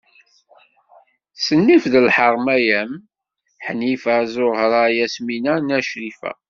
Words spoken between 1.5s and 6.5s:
nnif d lḥerma am: Ḥnifa, Zuhra, Yasmina, Na Crifa.